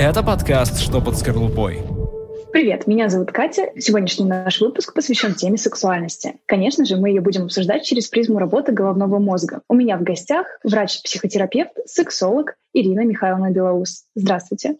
[0.00, 1.82] Это подкаст «Что под скорлупой».
[2.52, 3.72] Привет, меня зовут Катя.
[3.76, 6.36] Сегодняшний наш выпуск посвящен теме сексуальности.
[6.46, 9.62] Конечно же, мы ее будем обсуждать через призму работы головного мозга.
[9.68, 14.04] У меня в гостях врач-психотерапевт, сексолог Ирина Михайловна Белоус.
[14.14, 14.76] Здравствуйте.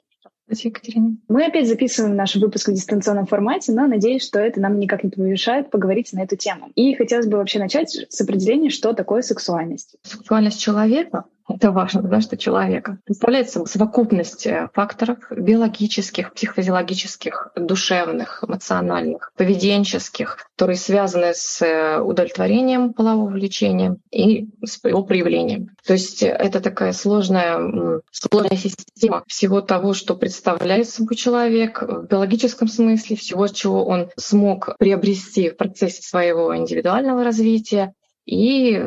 [0.47, 1.17] Здравствуйте, Екатерина.
[1.29, 5.11] Мы опять записываем наш выпуск в дистанционном формате, но надеюсь, что это нам никак не
[5.11, 6.71] помешает поговорить на эту тему.
[6.77, 9.97] И хотелось бы вообще начать с определения, что такое сексуальность.
[10.05, 12.99] Сексуальность человека это важно, да, что человека.
[13.05, 23.31] Представляется совокупность э, факторов биологических, психофизиологических, душевных, эмоциональных, поведенческих, которые связаны с э, удовлетворением полового
[23.31, 25.71] влечения и с его проявлением.
[25.87, 32.69] То есть это такая сложная, сложная система всего того, что представляет собой человек в биологическом
[32.69, 37.95] смысле, всего, чего он смог приобрести в процессе своего индивидуального развития
[38.27, 38.85] и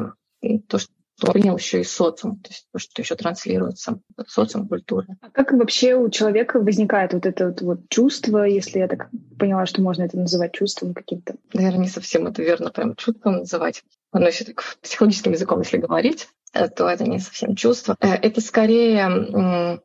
[0.68, 0.92] то, что
[1.28, 5.08] принял еще и социум, то есть то, что еще транслируется социум культуры.
[5.22, 9.66] А как вообще у человека возникает вот это вот, вот чувство, если я так поняла,
[9.66, 11.36] что можно это называть чувством каким-то?
[11.54, 13.84] Наверное, не совсем это верно прям чувством называть.
[14.14, 17.96] Но если так психологическим языком, если говорить, э, то это не совсем чувство.
[18.02, 19.80] Э, это скорее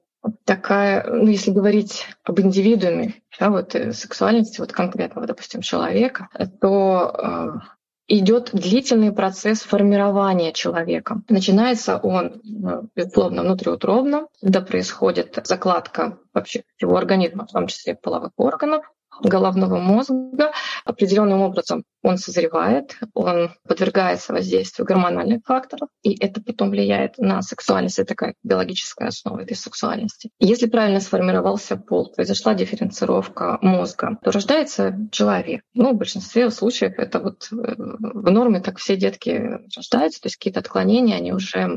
[0.44, 6.28] такая, ну, если говорить об индивидууме, да, вот э, сексуальности, вот конкретного, допустим, человека,
[6.61, 7.62] то
[8.08, 11.22] идет длительный процесс формирования человека.
[11.28, 18.32] Начинается он, ну, безусловно, внутриутробно, когда происходит закладка вообще всего организма, в том числе половых
[18.36, 18.84] органов,
[19.22, 20.53] головного мозга.
[20.84, 27.98] Определенным образом он созревает, он подвергается воздействию гормональных факторов, и это потом влияет на сексуальность.
[27.98, 30.31] Это такая биологическая основа этой сексуальности.
[30.39, 35.62] Если правильно сформировался пол, произошла дифференцировка мозга, то рождается человек.
[35.75, 40.36] Ну, в большинстве случаев это вот э, в норме так все детки рождаются, то есть
[40.36, 41.69] какие-то отклонения, они уже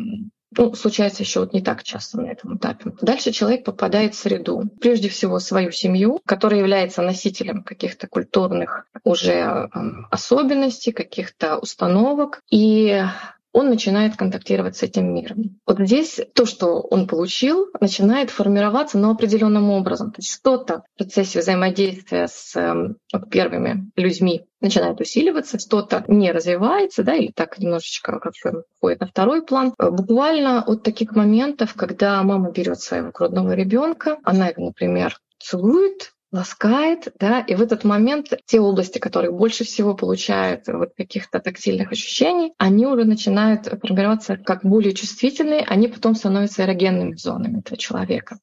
[0.58, 2.92] ну, случается еще вот не так часто на этом этапе.
[3.02, 4.64] Дальше человек попадает в среду.
[4.82, 12.42] Прежде всего свою семью, которая является носителем каких-то культурных уже эм, особенностей, каких-то установок.
[12.50, 13.04] И
[13.52, 15.60] он начинает контактировать с этим миром.
[15.66, 20.12] Вот здесь то, что он получил, начинает формироваться, но определенным образом.
[20.12, 26.32] То есть что-то в процессе взаимодействия с эм, вот, первыми людьми начинает усиливаться, что-то не
[26.32, 29.74] развивается, да, или так немножечко как бы входит на второй план.
[29.78, 37.14] Буквально от таких моментов, когда мама берет своего грудного ребенка, она его, например, целует, ласкает,
[37.20, 42.54] да, и в этот момент те области, которые больше всего получают вот каких-то тактильных ощущений,
[42.58, 48.40] они уже начинают формироваться как более чувствительные, они потом становятся эрогенными зонами этого человека.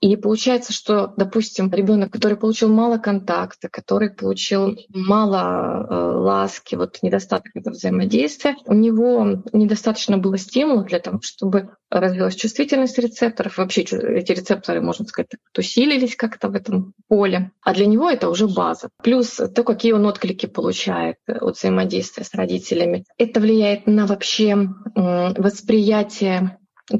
[0.00, 6.98] И получается, что, допустим, ребенок, который получил мало контакта, который получил мало э, ласки, вот
[7.02, 13.58] недостаток этого взаимодействия, у него недостаточно было стимула для того, чтобы развилась чувствительность рецепторов.
[13.58, 17.52] Вообще эти рецепторы, можно сказать, усилились как-то в этом поле.
[17.62, 18.90] А для него это уже база.
[19.02, 23.04] Плюс то, какие он отклики получает от взаимодействия с родителями.
[23.16, 26.57] Это влияет на вообще восприятие
[26.90, 26.98] ну,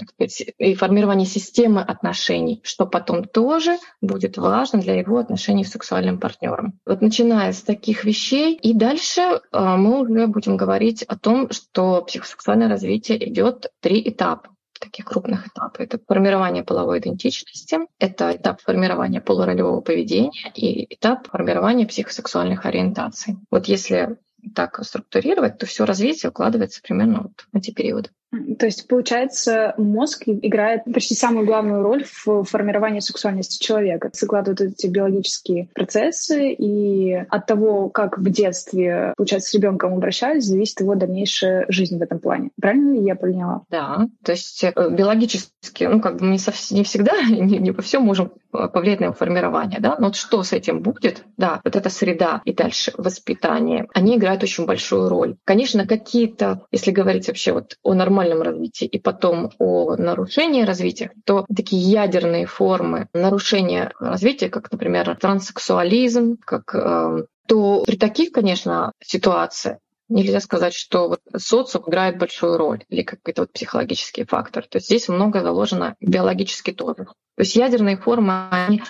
[0.58, 6.78] и формирование системы отношений, что потом тоже будет важно для его отношений с сексуальным партнером.
[6.86, 12.02] Вот начиная с таких вещей, и дальше а, мы уже будем говорить о том, что
[12.02, 15.80] психосексуальное развитие идет три этапа таких крупных этапов.
[15.80, 23.36] Это формирование половой идентичности, это этап формирования полуролевого поведения и этап формирования психосексуальных ориентаций.
[23.50, 24.18] Вот если
[24.54, 28.10] так структурировать, то все развитие укладывается примерно вот в эти периоды.
[28.58, 34.10] То есть, получается, мозг играет почти самую главную роль в формировании сексуальности человека.
[34.12, 40.80] Закладывает эти биологические процессы, и от того, как в детстве, получается, с ребенком обращались, зависит
[40.80, 42.50] его дальнейшая жизнь в этом плане.
[42.60, 43.62] Правильно ли я поняла?
[43.70, 47.80] Да, то есть э, биологически, ну, как бы не, совсем, не всегда, не, не по
[47.80, 51.76] всем можем повлиять на его формирование, да, но вот что с этим будет, да, вот
[51.76, 55.36] эта среда и дальше воспитание, они играют очень большую роль.
[55.44, 61.12] Конечно, какие-то, если говорить вообще вот о нормальном нормальном развитии и потом о нарушении развития,
[61.24, 68.92] то такие ядерные формы нарушения развития, как, например, транссексуализм, как, э, то при таких, конечно,
[69.00, 69.78] ситуациях
[70.08, 74.64] нельзя сказать, что вот социум играет большую роль или какой-то вот психологический фактор.
[74.66, 77.04] То есть здесь много заложено биологически тоже.
[77.04, 78.82] То есть ядерные формы, они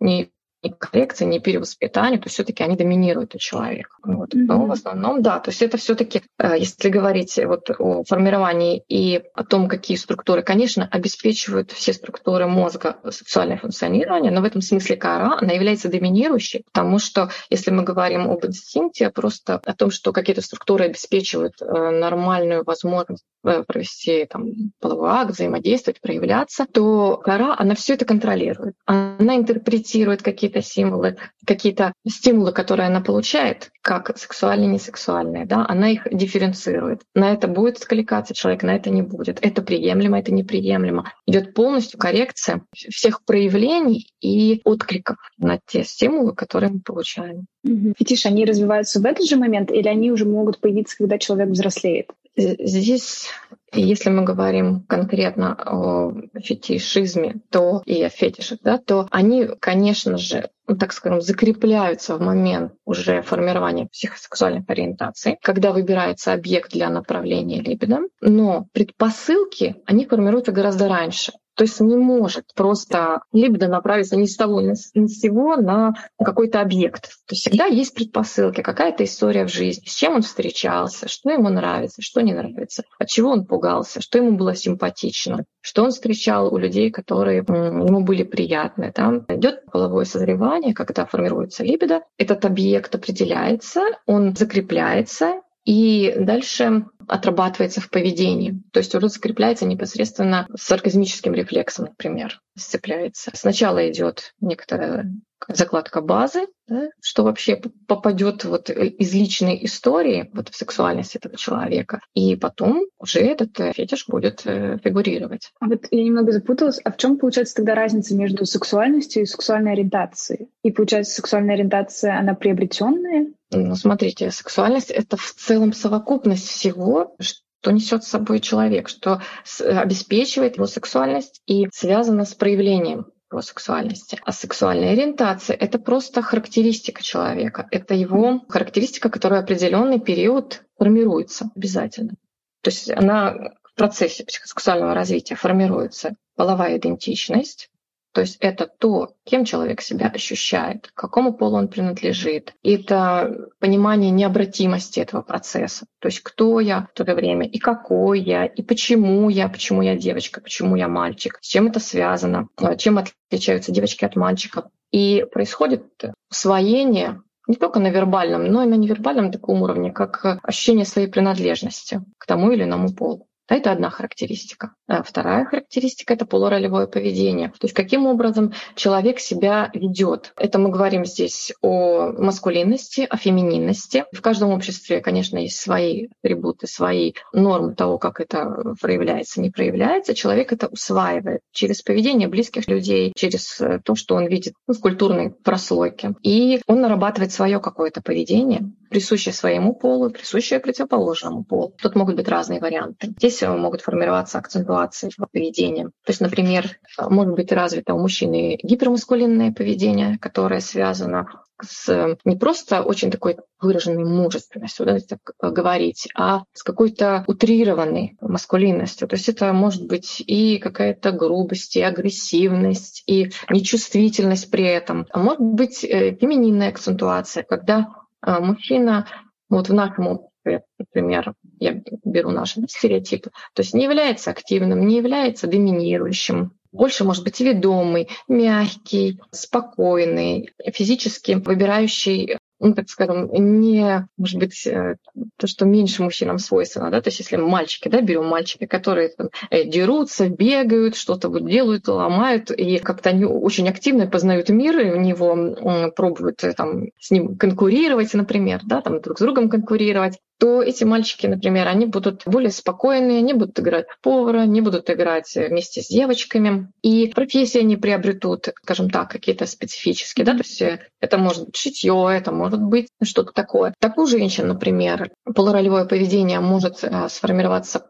[0.00, 0.30] не
[0.62, 3.96] ни коррекции, ни перевоспитанию, то все-таки они доминируют у человека.
[4.02, 4.34] Вот.
[4.34, 4.44] Mm-hmm.
[4.46, 9.22] Но в основном, да, то есть это все-таки, э, если говорить вот о формировании и
[9.34, 14.96] о том, какие структуры, конечно, обеспечивают все структуры мозга сексуальное функционирование, но в этом смысле
[14.96, 20.12] кора, она является доминирующей, потому что если мы говорим об инстинкте, просто о том, что
[20.12, 27.54] какие-то структуры обеспечивают э, нормальную возможность э, провести там, половой акт, взаимодействовать, проявляться, то кора,
[27.58, 28.74] она все это контролирует.
[28.86, 31.16] Она интерпретирует какие-то символы,
[31.46, 37.02] какие-то стимулы, которые она получает, как сексуальные, несексуальные, да, она их дифференцирует.
[37.14, 39.38] На это будет откликаться человек, на это не будет.
[39.42, 41.12] Это приемлемо, это неприемлемо.
[41.26, 47.46] Идет полностью коррекция всех проявлений и откликов на те стимулы, которые мы получаем.
[47.64, 52.10] Фетиши, они развиваются в этот же момент или они уже могут появиться, когда человек взрослеет?
[52.36, 53.28] Здесь
[53.72, 60.50] если мы говорим конкретно о фетишизме то и о фетишах, да, то они, конечно же,
[60.66, 67.60] ну, так скажем, закрепляются в момент уже формирования психосексуальных ориентаций, когда выбирается объект для направления
[67.60, 71.32] либидо, но предпосылки, они формируются гораздо раньше.
[71.60, 76.62] То есть не может просто либо направиться ни с того, ни с сего на какой-то
[76.62, 77.02] объект.
[77.02, 81.50] То есть всегда есть предпосылки, какая-то история в жизни, с чем он встречался, что ему
[81.50, 86.50] нравится, что не нравится, от чего он пугался, что ему было симпатично, что он встречал
[86.50, 88.90] у людей, которые ему были приятны.
[88.90, 97.80] Там идет половое созревание, когда формируется либидо, этот объект определяется, он закрепляется, и дальше отрабатывается
[97.80, 98.62] в поведении.
[98.72, 103.30] То есть уже закрепляется непосредственно с оргазмическим рефлексом, например, сцепляется.
[103.34, 105.12] Сначала идет некоторая
[105.48, 112.00] закладка базы, да, что вообще попадет вот из личной истории вот в сексуальность этого человека,
[112.14, 115.50] и потом уже этот э, фетиш будет э, фигурировать.
[115.60, 119.72] А вот я немного запуталась, а в чем получается тогда разница между сексуальностью и сексуальной
[119.72, 120.48] ориентацией?
[120.62, 127.72] И получается, сексуальная ориентация, она приобретенная ну, смотрите, сексуальность— это в целом совокупность всего, что
[127.72, 129.20] несет с собой человек, что
[129.58, 134.18] обеспечивает его сексуальность и связано с проявлением его сексуальности.
[134.24, 137.68] А сексуальная ориентация— это просто характеристика человека.
[137.70, 142.14] Это его характеристика, которая определенный период формируется обязательно.
[142.62, 147.69] То есть она в процессе психосексуального развития формируется половая идентичность,
[148.12, 152.54] то есть это то, кем человек себя ощущает, к какому полу он принадлежит.
[152.62, 155.86] Это понимание необратимости этого процесса.
[156.00, 159.96] То есть кто я в то время, и какой я, и почему я, почему я
[159.96, 164.64] девочка, почему я мальчик, с чем это связано, а, чем отличаются девочки от мальчиков.
[164.90, 165.84] И происходит
[166.30, 172.00] усвоение не только на вербальном, но и на невербальном таком уровне, как ощущение своей принадлежности
[172.18, 173.28] к тому или иному полу.
[173.50, 174.74] Это одна характеристика.
[174.86, 177.48] А вторая характеристика— это полуролевое поведение.
[177.48, 180.32] То есть каким образом человек себя ведет.
[180.36, 184.04] Это мы говорим здесь о маскулинности, о фемининности.
[184.12, 190.14] В каждом обществе, конечно, есть свои атрибуты, свои нормы того, как это проявляется, не проявляется.
[190.14, 194.80] Человек это усваивает через поведение близких людей, через э, то, что он видит ну, в
[194.80, 196.14] культурной прослойке.
[196.22, 201.74] И он нарабатывает свое какое-то поведение, присущее своему полу, присущее противоположному полу.
[201.80, 203.14] Тут могут быть разные варианты.
[203.18, 205.84] Здесь могут формироваться акцентуации в поведении.
[205.84, 211.26] То есть, например, может быть развито у мужчины гипермаскулинное поведение, которое связано
[211.62, 215.20] с не просто очень такой выраженной мужественностью, да, так
[215.52, 219.08] говорить, а с какой-то утрированной маскулинностью.
[219.08, 225.06] То есть это может быть и какая-то грубость, и агрессивность, и нечувствительность при этом.
[225.10, 227.88] А может быть э, фемининная акцентуация, когда
[228.24, 229.06] мужчина.
[229.48, 234.96] Вот в нашем обществе, например, я беру наши стереотипы, то есть не является активным, не
[234.96, 244.38] является доминирующим, больше может быть ведомый, мягкий, спокойный, физически выбирающий ну, так скажем, не, может
[244.38, 244.96] быть, э,
[245.36, 249.30] то, что меньше мужчинам свойственно, да, то есть если мальчики, да, берем мальчики, которые там,
[249.50, 254.90] э, дерутся, бегают, что-то вот делают, ломают, и как-то они очень активно познают мир, и
[254.90, 260.18] в него пробуют э, там с ним конкурировать, например, да, там друг с другом конкурировать,
[260.40, 264.88] то эти мальчики, например, они будут более спокойные, они будут играть в повара, они будут
[264.88, 266.72] играть вместе с девочками.
[266.82, 270.24] И профессии они приобретут, скажем так, какие-то специфические.
[270.24, 270.32] Да?
[270.32, 270.62] То есть
[271.00, 273.74] это может быть шитье, это может быть что-то такое.
[273.80, 277.86] Так у женщин, например, полуролевое поведение может э, сформироваться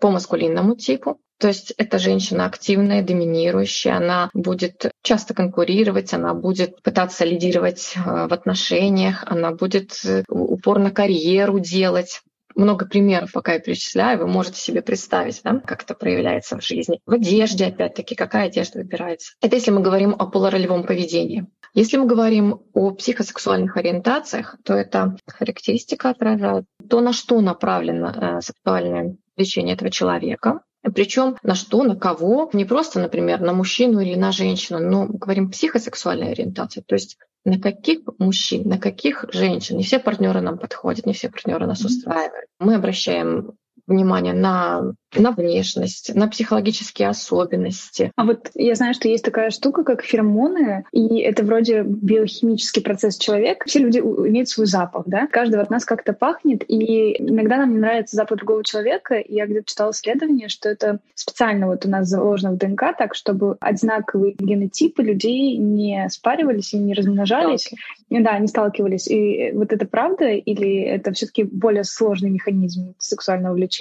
[0.00, 1.20] по маскулинному типу.
[1.40, 8.26] То есть эта женщина активная, доминирующая, она будет часто конкурировать, она будет пытаться лидировать э,
[8.28, 12.20] в отношениях, она будет э, упорно карьеру делать
[12.54, 17.00] много примеров, пока я перечисляю, вы можете себе представить, да, как это проявляется в жизни.
[17.06, 19.32] В одежде, опять-таки, какая одежда выбирается.
[19.40, 21.46] Это если мы говорим о полуролевом поведении.
[21.72, 28.40] Если мы говорим о психосексуальных ориентациях, то это характеристика отражает то, на что направлено э,
[28.42, 34.14] сексуальное влечение этого человека, причем на что, на кого, не просто, например, на мужчину или
[34.14, 39.76] на женщину, но говорим психосексуальная ориентация, то есть на каких мужчин, на каких женщин.
[39.76, 42.46] Не все партнеры нам подходят, не все партнеры нас устраивают.
[42.58, 43.52] Мы обращаем
[43.90, 48.12] внимание на на внешность, на психологические особенности.
[48.16, 53.18] А вот я знаю, что есть такая штука, как феромоны, и это вроде биохимический процесс
[53.18, 53.66] человека.
[53.68, 55.26] Все люди имеют свой запах, да?
[55.26, 59.22] Каждого от нас как-то пахнет, и иногда нам не нравится запах другого человека.
[59.26, 63.56] Я где-то читала исследование, что это специально вот у нас заложено в ДНК так, чтобы
[63.60, 67.70] одинаковые генотипы людей не спаривались и не размножались.
[68.10, 69.08] И, да, не сталкивались.
[69.08, 73.79] И вот это правда или это все таки более сложный механизм сексуального влечения,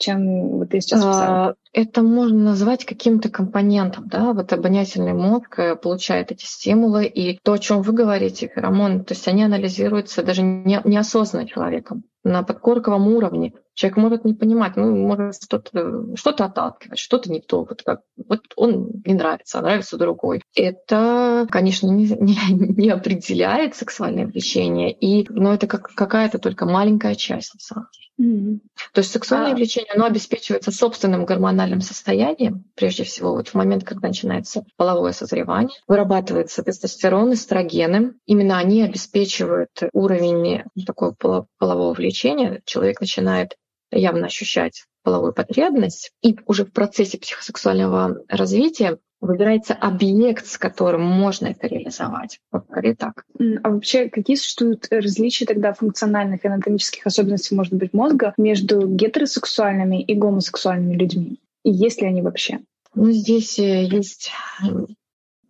[0.00, 1.48] чем вот ты сейчас описала?
[1.48, 7.52] А, это можно назвать каким-то компонентом, да, вот обонятельный мозг получает эти стимулы, и то,
[7.52, 13.08] о чем вы говорите, феромоны, то есть они анализируются даже не, неосознанно человеком на подкорковом
[13.08, 13.52] уровне.
[13.74, 17.64] Человек может не понимать, ну, может что-то что отталкивать, что-то не то.
[17.64, 20.42] Вот, как, вот он не нравится, а нравится другой.
[20.54, 27.14] Это, конечно, не, не, не определяет сексуальное влечение, и, но это как, какая-то только маленькая
[27.14, 28.04] часть, на самом деле.
[28.20, 28.58] Mm-hmm.
[28.92, 29.56] То есть сексуальное а...
[29.56, 35.76] влечение, оно обеспечивается собственным гормональным состоянием, прежде всего, вот в момент, когда начинается половое созревание,
[35.88, 38.14] вырабатывается тестостерон, эстрогены.
[38.26, 41.16] Именно они обеспечивают уровень такого
[41.58, 42.13] полового влечения.
[42.14, 43.56] Человек начинает
[43.90, 51.48] явно ощущать половую потребность, и уже в процессе психосексуального развития выбирается объект, с которым можно
[51.48, 52.40] это реализовать.
[52.52, 53.24] Вот скорее так.
[53.62, 60.02] А вообще какие существуют различия тогда функциональных и анатомических особенностей, может быть, мозга между гетеросексуальными
[60.02, 61.40] и гомосексуальными людьми?
[61.64, 62.60] И есть ли они вообще?
[62.94, 64.30] Ну, здесь э, есть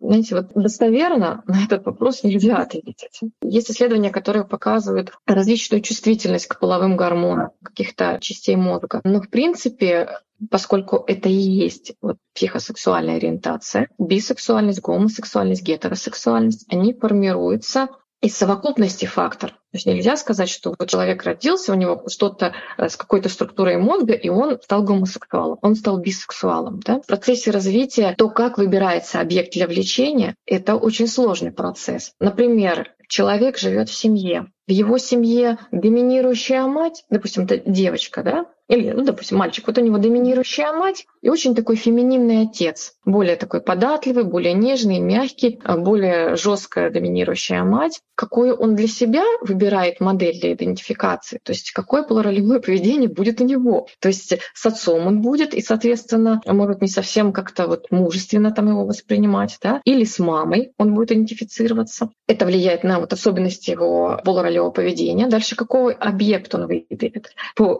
[0.07, 3.19] знаете, вот достоверно на этот вопрос нельзя ответить.
[3.41, 9.01] Есть исследования, которые показывают различную чувствительность к половым гормонам каких-то частей мозга.
[9.03, 10.09] Но в принципе
[10.51, 17.87] поскольку это и есть вот, психосексуальная ориентация, бисексуальность, гомосексуальность, гетеросексуальность, они формируются
[18.25, 19.51] из совокупности фактор.
[19.51, 23.77] То есть нельзя сказать, что вот человек родился, у него что-то э, с какой-то структурой
[23.77, 26.79] мозга, и он стал гомосексуалом, он стал бисексуалом.
[26.79, 27.01] Да?
[27.01, 32.13] В процессе развития то, как выбирается объект для влечения, это очень сложный процесс.
[32.19, 34.47] Например, человек живет в семье.
[34.67, 39.81] В его семье доминирующая мать, допустим, это девочка, да, или, ну, допустим, мальчик, вот у
[39.81, 45.77] него доминирующая мать и очень такой фемининный отец, более такой податливый, более нежный, мягкий, а
[45.77, 48.01] более жесткая доминирующая мать.
[48.15, 53.43] Какую он для себя выбирает модель для идентификации, то есть какое полуролевое поведение будет у
[53.43, 53.87] него.
[53.99, 58.69] То есть с отцом он будет, и, соответственно, может не совсем как-то вот мужественно там
[58.69, 62.09] его воспринимать, да, или с мамой он будет идентифицироваться.
[62.27, 65.27] Это влияет на вот особенности его полуролевого поведения.
[65.27, 67.31] Дальше какой объект он выберет.
[67.55, 67.79] По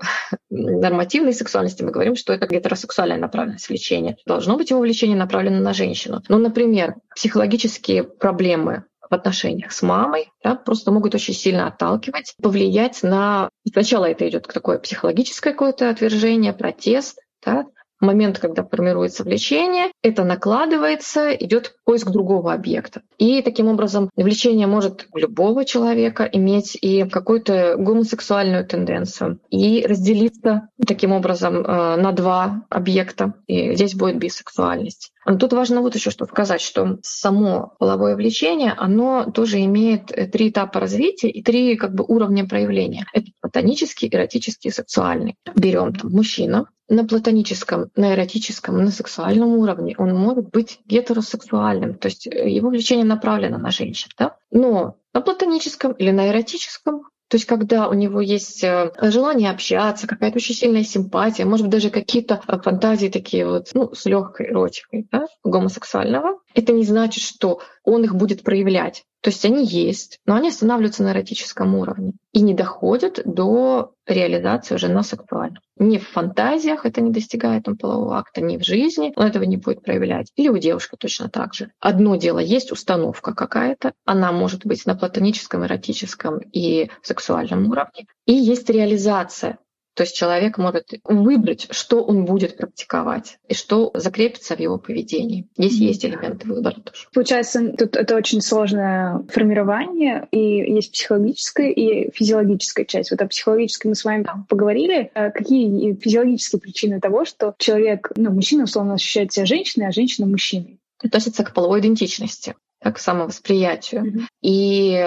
[0.49, 4.17] нормативной сексуальности мы говорим, что это гетеросексуальная направленность влечения.
[4.25, 6.21] Должно быть его влечение направлено на женщину.
[6.27, 13.03] Ну, например, психологические проблемы в отношениях с мамой, да, просто могут очень сильно отталкивать, повлиять
[13.03, 13.49] на...
[13.71, 17.65] Сначала это идет такое психологическое какое-то отвержение, протест, да,
[17.99, 23.01] момент, когда формируется влечение, это накладывается, идет поиск другого объекта.
[23.17, 30.69] И таким образом влечение может у любого человека иметь и какую-то гомосексуальную тенденцию, и разделиться
[30.85, 33.33] таким образом э, на два объекта.
[33.47, 35.11] И здесь будет бисексуальность.
[35.25, 40.27] Но тут важно вот еще что сказать, что само половое влечение, оно тоже имеет э,
[40.27, 43.05] три этапа развития и три как бы уровня проявления.
[43.13, 45.35] Это платонический, эротический сексуальный.
[45.55, 52.07] Берем там мужчина, на платоническом, на эротическом, на сексуальном уровне он может быть гетеросексуальным, то
[52.07, 54.37] есть э, его влечение направлено на женщин, да?
[54.51, 60.07] Но на платоническом или на эротическом то есть когда у него есть э, желание общаться,
[60.07, 64.49] какая-то очень сильная симпатия, может быть, даже какие-то э, фантазии такие вот, ну, с легкой
[64.49, 69.05] эротикой, да, гомосексуального, это не значит, что он их будет проявлять.
[69.25, 74.75] То есть они есть, но они останавливаются на эротическом уровне и не доходят до реализации
[74.75, 75.63] уже на сексуальном.
[75.79, 79.57] Ни в фантазиях это не достигает он полового акта, ни в жизни он этого не
[79.57, 80.31] будет проявлять.
[80.35, 81.71] Или у девушки точно так же.
[81.79, 88.33] Одно дело, есть установка какая-то, она может быть на платоническом, эротическом и сексуальном уровне, и
[88.33, 89.57] есть реализация
[89.95, 95.47] То есть человек может выбрать, что он будет практиковать и что закрепится в его поведении.
[95.57, 97.07] Здесь есть элементы выбора тоже.
[97.13, 103.11] Получается, тут это очень сложное формирование, и есть психологическая и физиологическая часть.
[103.11, 105.11] Вот о психологической мы с вами поговорили.
[105.13, 110.27] А какие физиологические причины того, что человек, ну, мужчина, условно, ощущает себя женщиной, а женщина—
[110.27, 110.79] мужчиной?
[111.01, 114.03] Относится к половой идентичности, к самовосприятию.
[114.03, 114.23] Mm-hmm.
[114.41, 115.05] И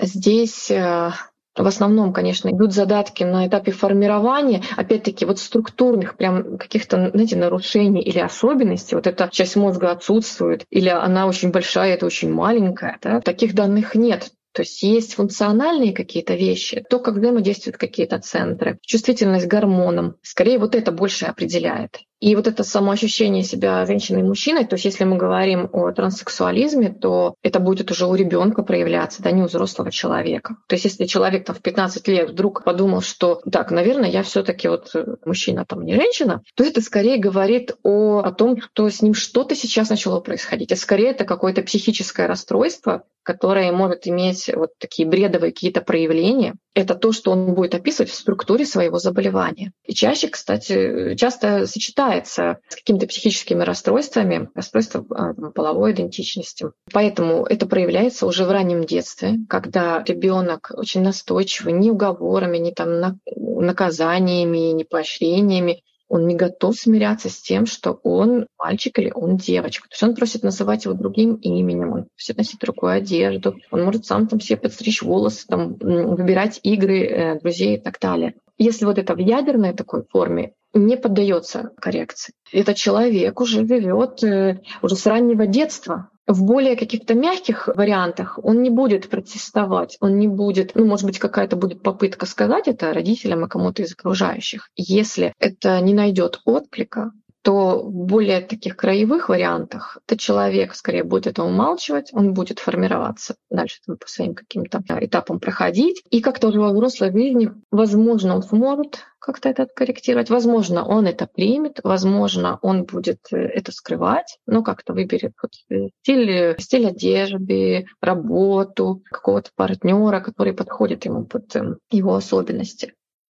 [0.00, 1.10] здесь э,
[1.56, 8.02] в основном, конечно, идут задатки на этапе формирования, опять-таки, вот структурных прям каких-то, знаете, нарушений
[8.02, 8.96] или особенностей.
[8.96, 12.98] Вот эта часть мозга отсутствует, или она очень большая, это очень маленькая.
[13.02, 13.20] Да?
[13.20, 14.30] Таких данных нет.
[14.54, 20.14] То есть есть функциональные какие-то вещи, то, как взаимодействуют какие-то центры, чувствительность к гормонам.
[20.22, 21.98] Скорее, вот это больше определяет.
[22.20, 26.90] И вот это самоощущение себя женщиной и мужчиной, то есть если мы говорим о транссексуализме,
[26.90, 30.56] то это будет уже у ребенка проявляться, да, не у взрослого человека.
[30.68, 34.42] То есть если человек там в 15 лет вдруг подумал, что так, наверное, я все
[34.42, 38.88] таки вот э, мужчина, там не женщина, то это скорее говорит о, о том, что
[38.88, 40.72] с ним что-то сейчас начало происходить.
[40.72, 46.54] А скорее это какое-то психическое расстройство, которое может иметь вот такие бредовые какие-то проявления.
[46.74, 49.72] Это то, что он будет описывать в структуре своего заболевания.
[49.84, 56.66] И чаще, кстати, часто сочетает сочетается с какими-то психическими расстройствами, расстройством а, половой идентичности.
[56.92, 63.20] Поэтому это проявляется уже в раннем детстве, когда ребенок очень настойчивый ни уговорами, ни там
[63.36, 69.88] наказаниями, ни поощрениями он не готов смиряться с тем, что он мальчик или он девочка.
[69.88, 74.04] То есть он просит называть его другим именем, он просит носить другую одежду, он может
[74.04, 78.34] сам там себе подстричь волосы, там, выбирать игры, э, друзей и так далее.
[78.58, 82.34] Если вот это в ядерной такой форме, не поддается коррекции.
[82.52, 86.10] Этот человек уже живет э, уже с раннего детства.
[86.26, 91.18] В более каких-то мягких вариантах он не будет протестовать, он не будет, ну, может быть,
[91.18, 94.70] какая-то будет попытка сказать это родителям и кому-то из окружающих.
[94.74, 97.12] Если это не найдет отклика,
[97.44, 103.36] то в более таких краевых вариантах этот человек скорее будет это умалчивать, он будет формироваться
[103.50, 106.02] дальше там, по своим каким-то этапам проходить.
[106.08, 110.30] И как-то уже во взрослой жизни, возможно, он сможет как-то это корректировать.
[110.30, 115.90] Возможно, он это примет, возможно, он будет э, это скрывать, но как-то выберет вот э,
[116.00, 122.94] стиль, стиль одежды, работу, какого-то партнера, который подходит ему под эм, его особенности.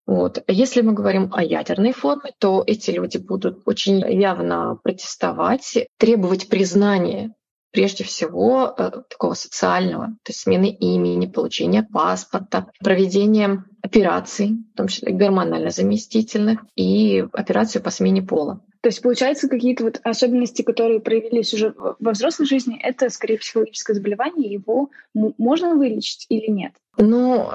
[0.10, 0.44] Вот.
[0.48, 7.36] Если мы говорим о ядерной форме, то эти люди будут очень явно протестовать, требовать признания
[7.72, 14.88] прежде всего э, такого социального, то есть смены имени, получения паспорта, проведения операций, в том
[14.88, 18.66] числе гормонально-заместительных, и операцию по смене пола.
[18.82, 23.94] То есть, получается, какие-то вот особенности, которые проявились уже во взрослой жизни, это скорее психологическое
[23.94, 26.74] заболевание, его можно вылечить или нет?
[26.98, 27.48] Ну,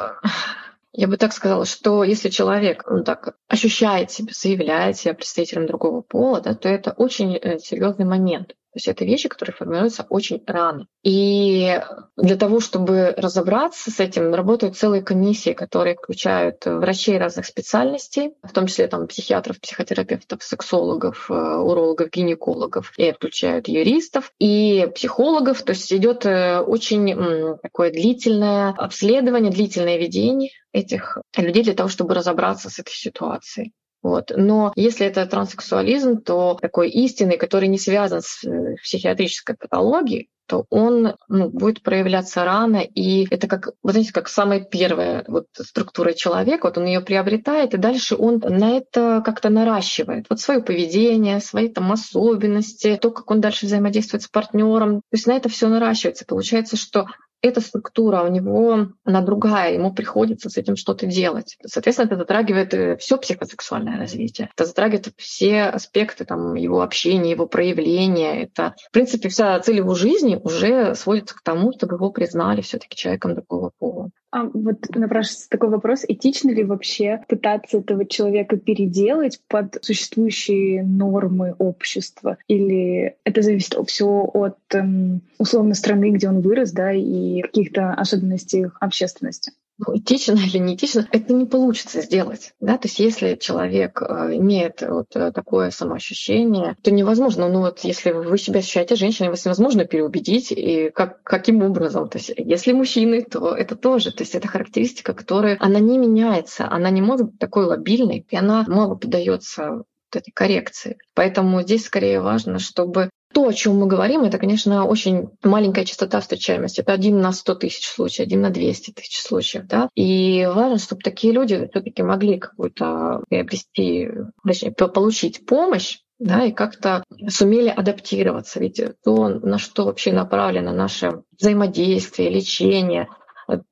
[0.97, 6.03] я бы так сказала, что если человек ну, так, ощущает себя, заявляет себя представителем другого
[6.03, 8.55] пола, да, то это очень э, серьезный момент.
[8.75, 10.89] То есть это вещи, которые формируются очень рано.
[11.05, 11.81] И
[12.17, 18.53] для того, чтобы разобраться с этим, работают целые комиссии, которые включают врачей разных специальностей, в
[18.53, 25.63] том числе там, психиатров, психотерапевтов, сексологов, э, урологов, гинекологов, и включают юристов и психологов.
[25.63, 32.15] То есть идет э, очень такое длительное обследование, длительное ведение этих людей для того, чтобы
[32.15, 33.73] разобраться с этой ситуацией.
[34.05, 34.33] Вот.
[34.37, 40.67] Но если это транссексуализм, то такой истинный, который не связан с э, психиатрической патологией, то
[40.69, 46.13] он ну, будет проявляться рано, и это как, вот знаете, как самая первая вот структура
[46.13, 51.41] человека, вот он ее приобретает, и дальше он на это как-то наращивает вот свое поведение,
[51.41, 55.69] свои там особенности, то, как он дальше взаимодействует с партнером, то есть на это все
[55.69, 56.27] наращивается.
[56.27, 57.07] Получается, что
[57.45, 61.59] эта структура у него, она другая, ему приходится с этим что-то делать.
[61.65, 64.49] Соответственно, это затрагивает э, все психосексуальное развитие.
[64.57, 68.45] Это затрагивает все аспекты там, его общения, его проявления.
[68.45, 72.79] Это, в принципе, вся цель его жизни уже сводится к тому, чтобы его признали все
[72.79, 74.11] таки человеком другого пола.
[74.35, 81.55] А вот напрашивается такой вопрос, этично ли вообще пытаться этого человека переделать под существующие нормы
[81.57, 82.39] общества?
[82.49, 88.67] Или это зависит все от эм, условно страны, где он вырос, да, и каких-то особенностей
[88.81, 89.53] общественности?
[89.79, 92.53] ну, этично или не этично, это не получится сделать.
[92.61, 92.79] Да?
[92.79, 98.13] То есть если человек э, имеет вот э, такое самоощущение, то невозможно, ну вот если
[98.13, 102.09] вы себя ощущаете женщиной, вас невозможно переубедить, и как, каким образом?
[102.09, 104.13] То есть если мужчины, то это тоже.
[104.13, 108.37] То есть это характеристика, которая, она не меняется, она не может быть такой лобильной, и
[108.37, 109.83] она мало поддается
[110.17, 110.99] этой коррекции.
[111.15, 116.21] Поэтому здесь скорее важно, чтобы то, о чем мы говорим, это, конечно, очень маленькая частота
[116.21, 116.81] встречаемости.
[116.81, 119.67] Это один на 100 тысяч случаев, один на 200 тысяч случаев.
[119.67, 119.89] Да?
[119.95, 124.09] И важно, чтобы такие люди все-таки могли какую-то приобрести,
[124.47, 128.61] точнее, получить помощь да, и как-то сумели адаптироваться.
[128.61, 133.09] Ведь то, на что вообще направлено наше взаимодействие, лечение,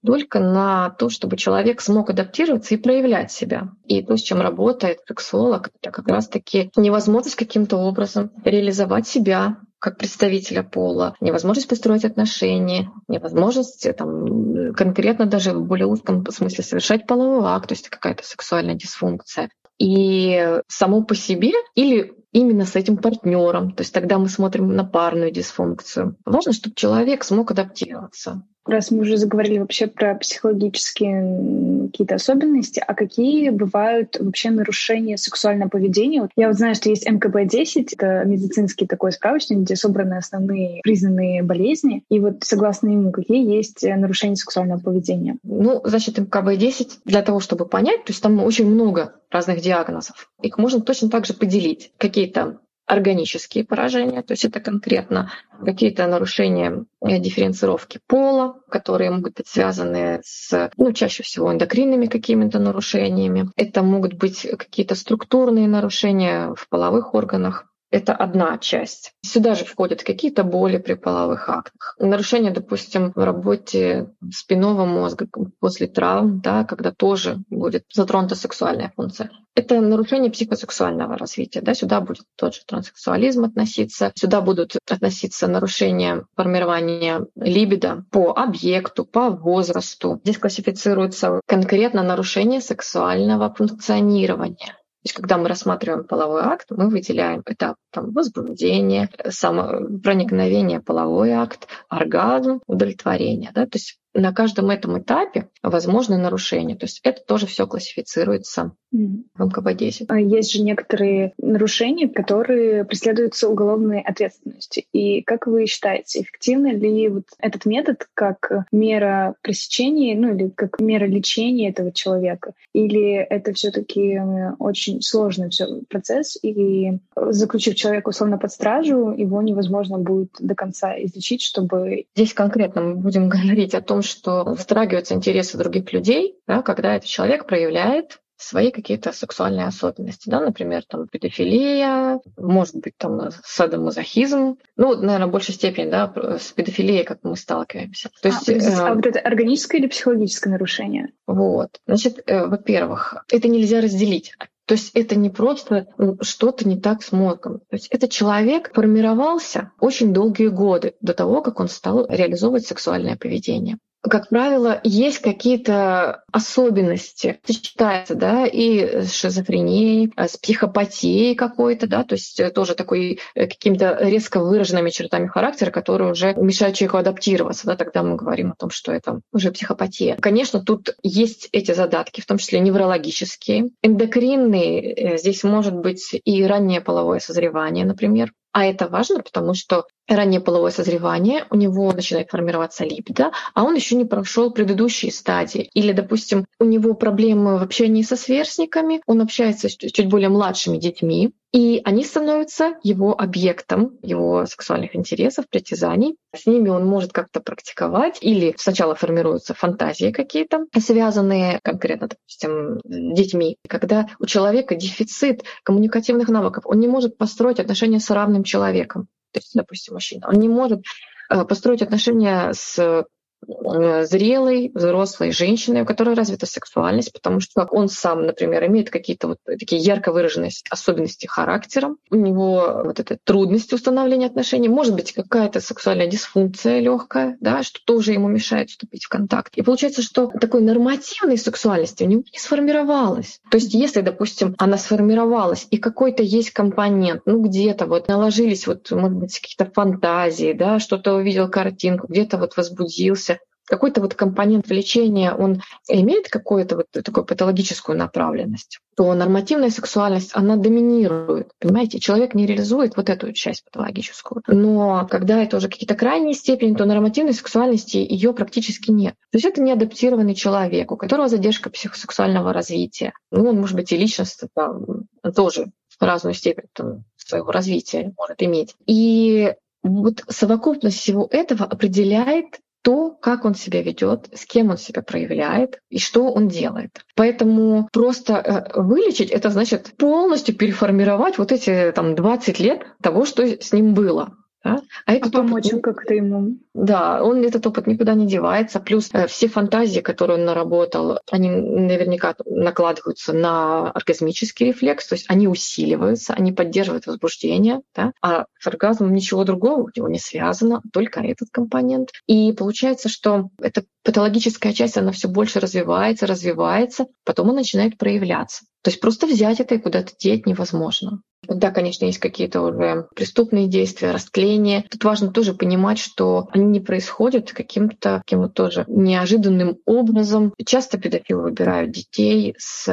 [0.05, 3.71] только на то, чтобы человек смог адаптироваться и проявлять себя.
[3.87, 9.99] И то, с чем работает сексолог, это как раз-таки невозможность каким-то образом реализовать себя как
[9.99, 17.51] представителя пола, невозможность построить отношения, невозможность там, конкретно даже в более узком смысле совершать половой
[17.51, 19.51] акт, то есть какая-то сексуальная дисфункция.
[19.79, 23.73] И само по себе или именно с этим партнером.
[23.73, 26.17] То есть тогда мы смотрим на парную дисфункцию.
[26.25, 28.43] Важно, чтобы человек смог адаптироваться.
[28.65, 35.69] Раз мы уже заговорили вообще про психологические какие-то особенности, а какие бывают вообще нарушения сексуального
[35.69, 36.21] поведения?
[36.23, 41.43] Вот я вот знаю, что есть МКБ-10, это медицинский такой справочник, где собраны основные признанные
[41.43, 42.05] болезни.
[42.09, 45.39] И вот согласно ему, какие есть нарушения сексуального поведения?
[45.43, 50.31] Ну, значит, МКБ-10 для того, чтобы понять, то есть там очень много разных диагнозов.
[50.41, 51.93] Их можно точно так же поделить.
[52.23, 55.33] Какие-то органические поражения, то есть это конкретно
[55.65, 62.59] какие-то нарушения э, дифференцировки пола, которые могут быть связаны с, ну, чаще всего эндокринными какими-то
[62.59, 63.51] нарушениями.
[63.57, 69.13] Это могут быть какие-то структурные нарушения в половых органах, это одна часть.
[69.23, 71.95] Сюда же входят какие-то боли при половых актах.
[71.99, 75.29] Нарушения, допустим, в работе спинного мозга
[75.61, 79.31] после травм, да, когда тоже будет затронута сексуальная функция.
[79.55, 81.61] Это нарушение психосексуального развития.
[81.61, 84.11] Да, сюда будет тот же транссексуализм относиться.
[84.15, 90.21] Сюда будут относиться нарушения формирования либидо по объекту, по возрасту.
[90.25, 94.77] Здесь классифицируется конкретно нарушение сексуального функционирования.
[95.03, 101.67] То есть, когда мы рассматриваем половой акт, мы выделяем этап там, возбуждение, самопроникновение, половой акт,
[101.89, 103.51] оргазм, удовлетворение.
[103.53, 103.67] Да?
[103.67, 106.77] То есть на каждом этом этапе возможны нарушения.
[106.77, 109.25] То есть это тоже все классифицируется mm.
[109.35, 110.07] в МКБ-10.
[110.09, 114.85] А есть же некоторые нарушения, которые преследуются уголовной ответственностью.
[114.93, 120.81] И как вы считаете, эффективно ли вот этот метод как мера пресечения, ну или как
[120.81, 122.53] мера лечения этого человека?
[122.75, 124.21] Или это все таки
[124.59, 130.95] очень сложный все процесс, и заключив человека условно под стражу, его невозможно будет до конца
[131.03, 132.05] излечить, чтобы...
[132.15, 137.09] Здесь конкретно мы будем говорить о том, что затрагиваются интересы других людей, да, когда этот
[137.09, 144.97] человек проявляет свои какие-то сексуальные особенности, да, например, там педофилия, может быть, там садомазохизм, ну,
[144.97, 148.11] наверное, в большей степени, да, с педофилией, как мы сталкиваемся.
[148.21, 151.13] То есть, а, э, а вот это органическое или психологическое нарушение?
[151.27, 151.81] Вот.
[151.87, 154.33] Значит, э, во-первых, это нельзя разделить.
[154.67, 157.59] То есть это не просто ну, что-то не так с мозгом.
[157.69, 163.17] То есть этот человек формировался очень долгие годы до того, как он стал реализовывать сексуальное
[163.17, 172.03] поведение как правило, есть какие-то особенности, сочетается, да, и с шизофренией, с психопатией какой-то, да,
[172.03, 177.67] то есть тоже такой э, какими-то резко выраженными чертами характера, которые уже мешают человеку адаптироваться,
[177.67, 180.17] да, тогда мы говорим о том, что это уже психопатия.
[180.17, 186.45] Конечно, тут есть эти задатки, в том числе неврологические, эндокринные, э, здесь может быть и
[186.45, 192.31] раннее половое созревание, например, а это важно, потому что раннее половое созревание, у него начинает
[192.31, 195.71] формироваться либидо, а он еще не прошел предыдущие стадии.
[195.73, 200.77] Или, допустим, у него проблемы в общении со сверстниками, он общается с чуть более младшими
[200.79, 206.17] детьми, и они становятся его объектом, его сексуальных интересов, притязаний.
[206.35, 208.19] С ними он может как-то практиковать.
[208.23, 213.59] Или сначала формируются фантазии какие-то, связанные конкретно, допустим, с детьми.
[213.69, 219.09] Когда у человека дефицит коммуникативных навыков, он не может построить отношения с равным человеком.
[219.33, 220.81] То есть, допустим, мужчина, он не может
[221.29, 223.05] э, построить отношения с
[223.47, 229.39] зрелой, взрослой женщиной, у которой развита сексуальность, потому что он сам, например, имеет какие-то вот
[229.45, 235.61] такие ярко выраженные особенности характера, у него вот эта трудность установления отношений, может быть какая-то
[235.61, 239.53] сексуальная дисфункция легкая, да, что тоже ему мешает вступить в контакт.
[239.57, 243.41] И получается, что такой нормативной сексуальности у него не сформировалась.
[243.51, 248.91] То есть если, допустим, она сформировалась, и какой-то есть компонент, ну где-то вот наложились вот,
[248.91, 255.35] может быть, какие-то фантазии, да, что-то увидел картинку, где-то вот возбудился, какой-то вот компонент влечения,
[255.35, 261.51] он имеет какую-то вот такую патологическую направленность, то нормативная сексуальность, она доминирует.
[261.59, 264.43] Понимаете, человек не реализует вот эту часть патологическую.
[264.47, 269.15] Но когда это уже какие-то крайние степени, то нормативной сексуальности ее практически нет.
[269.31, 273.13] То есть это неадаптированный человек, у которого задержка психосексуального развития.
[273.31, 278.75] Ну, он может быть и личность там, тоже разную степень там, своего развития может иметь.
[278.87, 285.03] И вот совокупность всего этого определяет то, как он себя ведет, с кем он себя
[285.03, 287.05] проявляет и что он делает.
[287.15, 293.47] Поэтому просто э, вылечить это значит полностью переформировать вот эти там 20 лет того, что
[293.47, 294.37] с ним было.
[294.65, 294.81] Да?
[295.07, 296.57] А, это а помочь опыт, как-то ему.
[296.75, 298.79] Да, он этот опыт никуда не девается.
[298.81, 305.27] Плюс э, все фантазии, которые он наработал, они наверняка накладываются на оргазмический рефлекс, то есть
[305.29, 308.13] они усиливаются, они поддерживают возбуждение, да?
[308.23, 312.11] а с оргазмом ничего другого у него не связано, только этот компонент.
[312.27, 318.65] И получается, что эта патологическая часть, она все больше развивается, развивается, потом он начинает проявляться.
[318.83, 321.23] То есть просто взять это и куда-то деть невозможно.
[321.49, 324.85] Да, конечно, есть какие-то уже преступные действия, растления.
[324.89, 330.55] Тут важно тоже понимать, что они не происходят каким-то каким тоже неожиданным образом.
[330.65, 332.87] Часто педофилы выбирают детей с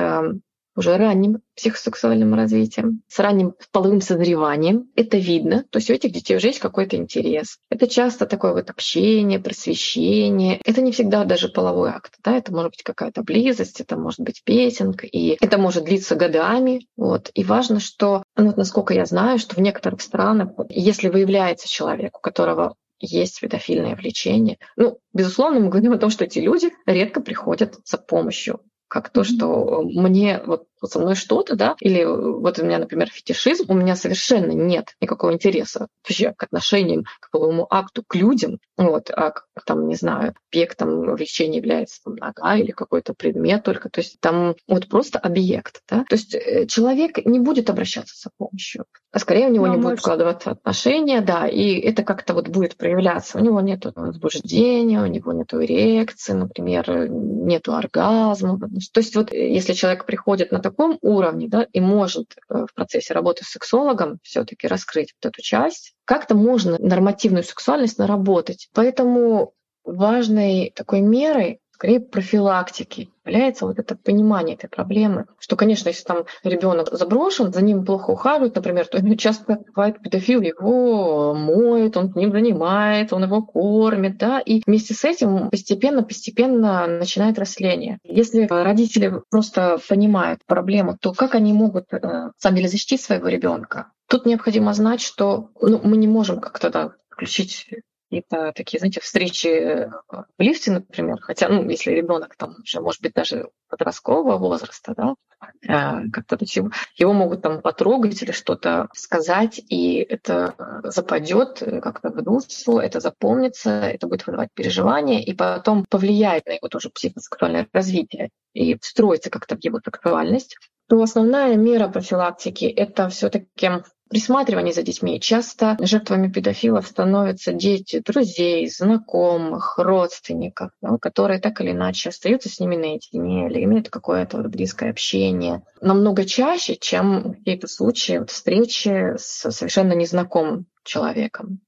[0.79, 4.89] уже ранним психосексуальным развитием, с ранним половым созреванием.
[4.95, 5.65] Это видно.
[5.69, 7.57] То есть у этих детей уже есть какой-то интерес.
[7.69, 10.61] Это часто такое вот общение, просвещение.
[10.63, 12.13] Это не всегда даже половой акт.
[12.23, 12.37] Да?
[12.37, 16.87] Это может быть какая-то близость, это может быть песенка, и это может длиться годами.
[16.95, 17.29] Вот.
[17.33, 22.17] И важно, что, ну, вот насколько я знаю, что в некоторых странах, если выявляется человек,
[22.17, 24.57] у которого есть педофильное влечение.
[24.75, 28.59] Ну, безусловно, мы говорим о том, что эти люди редко приходят за помощью
[28.89, 33.65] как то, что мне вот со мной что-то, да, или вот у меня, например, фетишизм,
[33.69, 39.09] у меня совершенно нет никакого интереса вообще к отношениям, к половому акту, к людям, вот,
[39.09, 39.33] а
[39.65, 44.55] там, не знаю, объектом влечения является там, нога или какой-то предмет только, то есть там
[44.67, 49.47] вот просто объект, да, то есть э, человек не будет обращаться за помощью, а скорее
[49.47, 49.97] у него Но ну, не может...
[49.97, 55.07] будет вкладываться отношения, да, и это как-то вот будет проявляться, у него нет возбуждения, у
[55.07, 60.97] него нет эрекции, например, нет оргазма, то есть вот э, если человек приходит на таком
[61.01, 65.93] уровне, да, и может э, в процессе работы с сексологом все-таки раскрыть вот эту часть,
[66.05, 68.69] как-то можно нормативную сексуальность наработать.
[68.73, 69.53] Поэтому
[69.83, 75.27] важной такой мерой скорее профилактики является вот это понимание этой проблемы.
[75.39, 80.41] Что, конечно, если там ребенок заброшен, за ним плохо ухаживают, например, то часто бывает педофил
[80.41, 87.39] его моет, он ним занимается, он его кормит, да, и вместе с этим постепенно-постепенно начинает
[87.39, 87.99] растление.
[88.03, 93.29] Если родители просто понимают проблему, то как они могут э, на самом деле защитить своего
[93.29, 93.87] ребенка?
[94.09, 97.67] Тут необходимо знать, что ну, мы не можем как-то да, включить
[98.09, 103.01] какие-то такие, знаете, встречи э, в лифте, например, хотя, ну, если ребенок там уже, может
[103.01, 105.15] быть, даже подросткового возраста, да,
[105.61, 112.23] э, как-то его, его могут там потрогать или что-то сказать, и это западет как-то в
[112.23, 118.29] душу, это запомнится, это будет вызывать переживания, и потом повлияет на его тоже психосексуальное развитие
[118.53, 120.57] и встроится как-то в его сексуальность
[120.89, 123.69] то основная мера профилактики— это все таки
[124.09, 125.19] присматривание за детьми.
[125.19, 132.59] Часто жертвами педофилов становятся дети друзей, знакомых, родственников, да, которые так или иначе остаются с
[132.59, 135.63] ними наедине или имеют какое-то близкое общение.
[135.81, 141.59] Намного чаще, чем какие-то случаи вот, встречи с совершенно незнакомым человеком.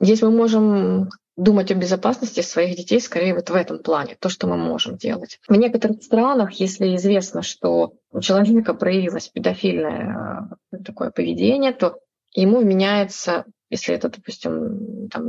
[0.00, 1.08] Здесь мы можем
[1.38, 5.38] думать о безопасности своих детей скорее вот в этом плане, то, что мы можем делать.
[5.48, 11.98] В некоторых странах, если известно, что у человека проявилось педофильное э, такое поведение, то
[12.34, 15.26] ему меняется если это, допустим, там,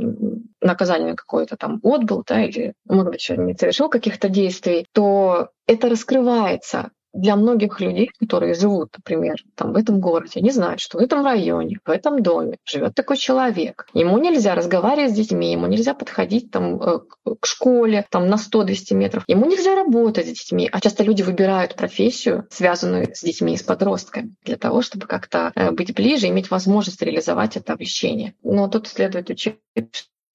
[0.60, 5.88] наказание какое-то там отбыл, да, или, может быть, еще не совершил каких-то действий, то это
[5.88, 11.00] раскрывается для многих людей, которые живут, например, там, в этом городе, они знают, что в
[11.00, 13.86] этом районе, в этом доме живет такой человек.
[13.94, 17.00] Ему нельзя разговаривать с детьми, ему нельзя подходить там, э,
[17.40, 20.68] к школе там, на 100-200 метров, ему нельзя работать с детьми.
[20.70, 25.52] А часто люди выбирают профессию, связанную с детьми и с подростками, для того, чтобы как-то
[25.54, 28.34] э, быть ближе, иметь возможность реализовать это влечение.
[28.42, 29.58] Но тут следует учесть,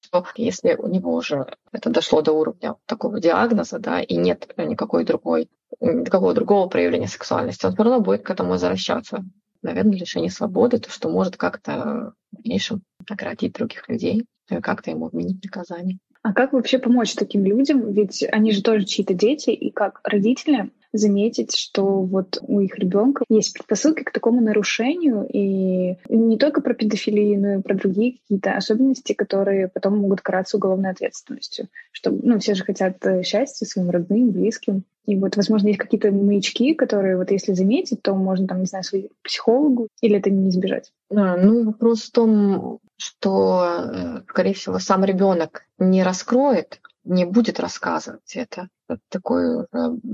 [0.06, 5.04] что если у него уже это дошло до уровня такого диагноза, да, и нет никакой
[5.04, 5.48] другой,
[5.80, 9.24] никакого другого проявления сексуальности, он все равно будет к этому возвращаться.
[9.62, 14.26] Наверное, лишение свободы, то, что может как-то в дальнейшем оградить других людей,
[14.62, 15.98] как-то ему вменить наказание.
[16.26, 17.92] А как вообще помочь таким людям?
[17.92, 23.24] Ведь они же тоже чьи-то дети, и как родители заметить, что вот у их ребенка
[23.28, 28.56] есть предпосылки к такому нарушению, и не только про педофилию, но и про другие какие-то
[28.56, 31.68] особенности, которые потом могут караться уголовной ответственностью.
[31.92, 34.82] Чтобы, ну, все же хотят э, счастья своим родным, близким.
[35.06, 38.82] И вот, возможно, есть какие-то маячки, которые вот если заметить, то можно там, не знаю,
[38.82, 40.90] своему психологу, или это не избежать?
[41.10, 47.60] А, ну, вопрос в том, что, э, скорее всего, сам ребенок не раскроет, не будет
[47.60, 48.68] рассказывать это.
[49.08, 49.66] такой э,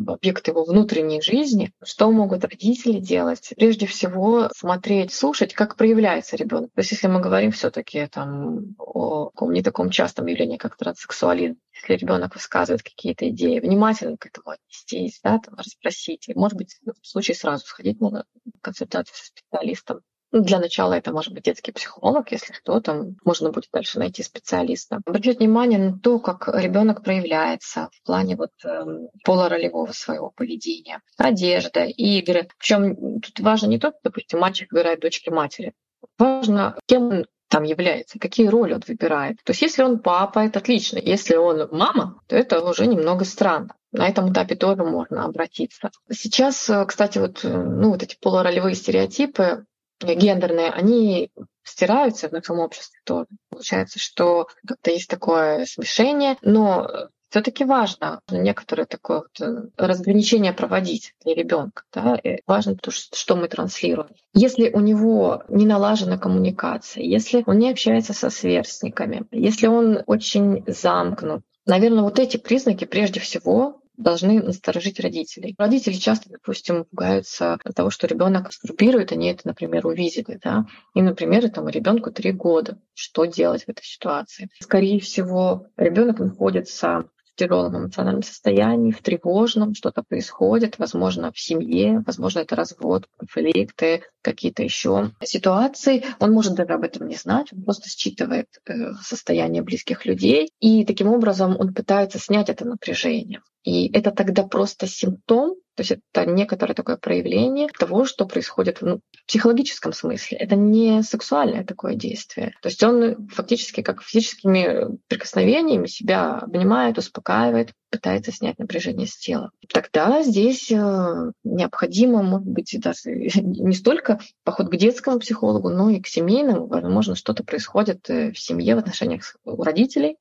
[0.07, 1.73] объект его внутренней жизни.
[1.83, 3.53] Что могут родители делать?
[3.57, 6.71] Прежде всего, смотреть, слушать, как проявляется ребенок.
[6.75, 11.57] То есть, если мы говорим все-таки там о каком не таком частом явлении, как транссексуализм,
[11.75, 16.29] если ребенок высказывает какие-то идеи, внимательно к этому отнестись, да, там, расспросить.
[16.29, 18.25] И, может быть, в случае сразу сходить на
[18.63, 20.01] консультацию со специалистом.
[20.33, 24.23] Ну, для начала это может быть детский психолог, если что, там можно будет дальше найти
[24.23, 25.01] специалиста.
[25.05, 28.85] Обратить внимание на то, как ребенок проявляется в плане вот э,
[29.25, 32.49] полуролевого своего поведения, одежда, игры.
[32.59, 35.75] Причем тут важно не то, допустим, мальчик играет дочки матери.
[36.19, 39.37] Важно, кем он там является, какие роли он выбирает.
[39.45, 40.97] То есть если он папа, это отлично.
[40.99, 43.75] Если он мама, то это уже немного странно.
[43.93, 45.91] На этом этапе тоже можно обратиться.
[46.11, 49.67] Сейчас, э, кстати, вот, э, ну, вот эти полуролевые стереотипы,
[50.05, 51.31] гендерные, они
[51.65, 53.27] стираются в нашем обществе тоже.
[53.51, 61.15] Получается, что как-то есть такое смешение, но все-таки важно некоторое такое вот э, разграничение проводить
[61.25, 61.85] для ребенка.
[61.91, 62.17] Да?
[62.17, 64.11] И важно то, что мы транслируем.
[64.35, 70.63] Если у него не налажена коммуникация, если он не общается со сверстниками, если он очень
[70.67, 75.55] замкнут, наверное, вот эти признаки прежде всего должны насторожить родителей.
[75.59, 81.45] Родители часто, допустим, пугаются того, что ребенок мастурбирует, они это, например, увидели, да, и, например,
[81.45, 82.79] этому ребенку три года.
[82.95, 84.49] Что делать в этой ситуации?
[84.61, 92.03] Скорее всего, ребенок находится в тяжелом эмоциональном состоянии, в тревожном, что-то происходит, возможно, в семье,
[92.07, 96.05] возможно, это развод, конфликты, какие-то еще ситуации.
[96.19, 100.85] Он может даже об этом не знать, он просто считывает э, состояние близких людей, и
[100.85, 103.41] таким образом он пытается снять это напряжение.
[103.65, 109.01] И это тогда просто симптом, то есть это некоторое такое проявление того, что происходит ну,
[109.13, 110.37] в психологическом смысле.
[110.37, 112.55] Это не сексуальное такое действие.
[112.61, 119.51] То есть он фактически как физическими прикосновениями себя обнимает, успокаивает, пытается снять напряжение с тела.
[119.73, 126.01] Тогда здесь э, необходимо, может быть, даже не столько поход к детскому психологу, но и
[126.01, 126.67] к семейному.
[126.67, 130.17] Возможно, что-то происходит э, в семье в отношениях у родителей,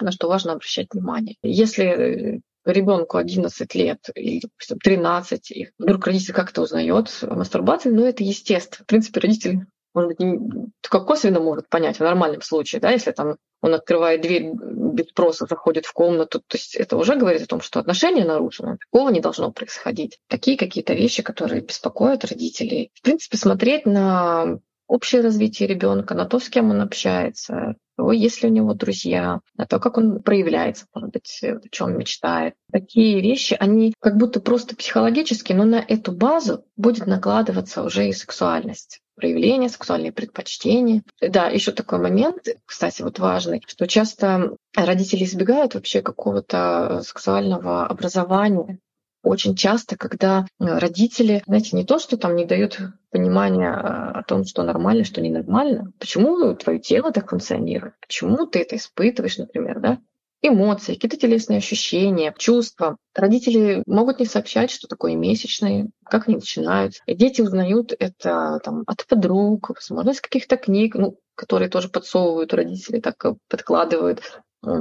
[0.00, 1.36] на что важно обращать внимание.
[1.42, 8.04] Если ребенку 11 лет или, допустим, 13, и вдруг родитель как-то узнает о мастурбации, ну,
[8.04, 8.84] это естественно.
[8.84, 10.18] В принципе, родитель может быть,
[10.80, 15.46] только косвенно может понять в нормальном случае, да, если там он открывает дверь без спроса,
[15.46, 18.76] заходит в комнату, то есть это уже говорит о том, что отношения нарушены.
[18.90, 20.18] Такого не должно происходить.
[20.28, 22.90] Такие какие-то вещи, которые беспокоят родителей.
[22.94, 28.42] В принципе, смотреть на общее развитие ребенка, на то, с кем он общается, то, есть
[28.42, 32.54] ли у него друзья, на то, как он проявляется, может быть, о чем мечтает.
[32.72, 38.12] Такие вещи, они как будто просто психологические, но на эту базу будет накладываться уже и
[38.12, 41.02] сексуальность проявления, сексуальные предпочтения.
[41.20, 48.80] Да, еще такой момент, кстати, вот важный, что часто родители избегают вообще какого-то сексуального образования
[49.24, 52.78] очень часто, когда э, родители, знаете, не то, что там не дают
[53.10, 58.76] понимания о том, что нормально, что ненормально, почему твое тело так функционирует, почему ты это
[58.76, 59.98] испытываешь, например, да,
[60.46, 62.98] эмоции, какие-то телесные ощущения, чувства.
[63.14, 67.02] Родители могут не сообщать, что такое месячные, как они начинаются.
[67.06, 72.52] И дети узнают это там, от подруг, возможно, из каких-то книг, ну, которые тоже подсовывают
[72.52, 74.20] родители, так э, подкладывают,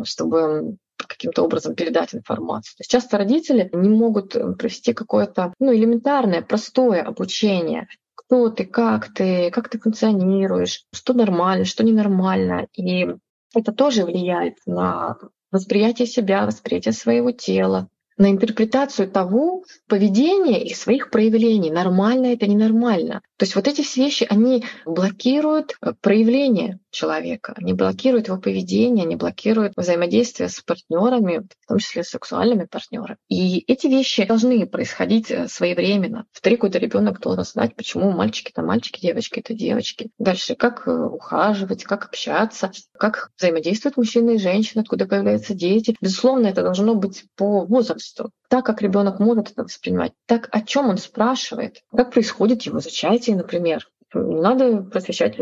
[0.05, 2.75] чтобы каким-то образом передать информацию.
[2.77, 7.87] То есть часто родители не могут э, провести какое-то ну, элементарное, простое обучение.
[8.15, 12.67] Кто ты, как ты, как ты функционируешь, что нормально, что ненормально.
[12.75, 13.07] И
[13.53, 15.17] это тоже влияет на
[15.51, 21.71] восприятие себя, восприятие своего тела, на интерпретацию того поведения и своих проявлений.
[21.71, 23.21] Нормально это, ненормально.
[23.43, 29.03] То есть вот эти все вещи, они блокируют э, проявление человека, они блокируют его поведение,
[29.03, 33.17] они блокируют взаимодействие с партнерами, в том числе с сексуальными партнерами.
[33.27, 36.25] И эти вещи должны происходить э, своевременно.
[36.31, 40.09] В три года ребенок должен знать, почему мальчики это мальчики, девочки это девочки.
[40.17, 45.97] Дальше, как э, ухаживать, как общаться, как взаимодействуют мужчины и женщины, откуда появляются дети.
[45.99, 50.87] Безусловно, это должно быть по возрасту так, как ребенок может это воспринимать, так, о чем
[50.87, 53.89] он спрашивает, как происходит его зачатие, например.
[54.13, 55.37] Не надо просвещать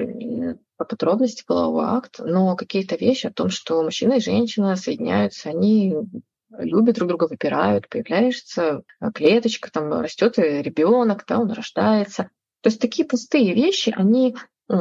[0.78, 5.94] по подробности полового акта, но какие-то вещи о том, что мужчина и женщина соединяются, они
[6.58, 12.30] любят друг друга, выпирают, появляется клеточка, там растет ребенок, да, он рождается.
[12.62, 14.38] То есть такие пустые вещи, они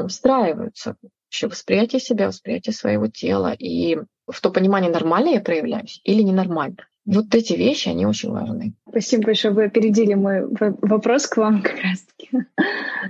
[0.06, 0.94] встраиваются
[1.28, 6.86] в восприятие себя, восприятие своего тела и в то понимание, нормально я проявляюсь или ненормально.
[7.06, 8.74] Вот эти вещи, они очень важны.
[8.88, 9.54] Спасибо большое.
[9.54, 10.46] Вы опередили мой
[10.82, 12.04] вопрос к вам как раз.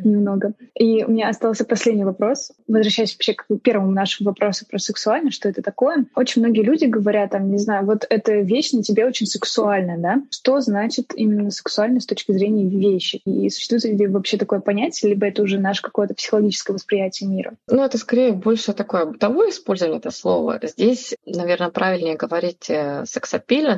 [0.05, 0.53] немного.
[0.75, 2.53] И у меня остался последний вопрос.
[2.69, 6.07] Возвращаясь вообще к первому нашему вопросу про сексуальность, что это такое.
[6.15, 10.23] Очень многие люди говорят, там, не знаю, вот эта вещь на тебе очень сексуальная, да?
[10.31, 13.17] Что значит именно сексуальность с точки зрения вещи?
[13.25, 17.55] И существует ли вообще такое понятие, либо это уже наше какое-то психологическое восприятие мира?
[17.69, 20.61] Ну, это скорее больше такое бытовое использование этого слова.
[20.63, 23.05] Здесь, наверное, правильнее говорить э,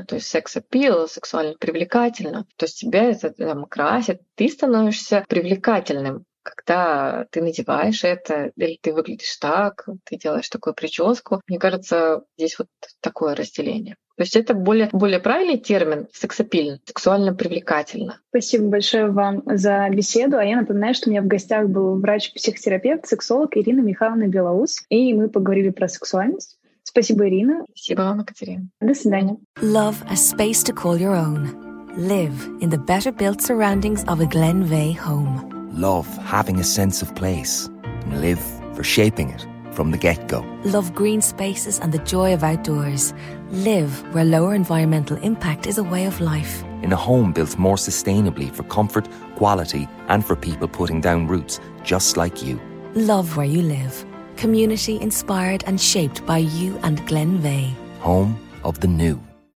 [0.05, 2.47] то есть секс-апил, сексуально привлекательно.
[2.57, 8.93] То есть тебя это там, красит, ты становишься привлекательным когда ты надеваешь это, или ты
[8.93, 11.41] выглядишь так, ты делаешь такую прическу.
[11.47, 12.69] Мне кажется, здесь вот
[13.01, 13.97] такое разделение.
[14.17, 18.21] То есть это более, более правильный термин сексапильно, сексуально привлекательно.
[18.29, 20.37] Спасибо большое вам за беседу.
[20.37, 24.85] А я напоминаю, что у меня в гостях был врач-психотерапевт, сексолог Ирина Михайловна Белоус.
[24.91, 26.59] И мы поговорили про сексуальность.
[26.92, 27.66] Спасибо, Ирина.
[27.76, 28.68] Спасибо вам, Екатерина.
[28.82, 29.38] До свидания.
[29.62, 31.68] Love a space to call your own.
[31.98, 35.70] Live in the better built surroundings of a Glenveigh home.
[35.74, 37.70] Love having a sense of place.
[38.06, 38.40] And live
[38.74, 40.44] for shaping it from the get go.
[40.64, 43.14] Love green spaces and the joy of outdoors.
[43.52, 46.64] Live where lower environmental impact is a way of life.
[46.82, 51.60] In a home built more sustainably for comfort, quality, and for people putting down roots
[51.84, 52.60] just like you.
[52.96, 54.06] Love where you live.
[54.43, 57.71] Community inspired and shaped by you and Glenveigh.
[58.01, 59.21] Home of the new.